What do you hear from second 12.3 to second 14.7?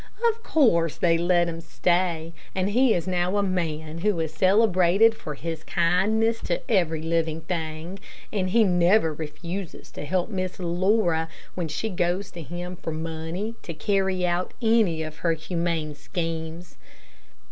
to him for money to carry out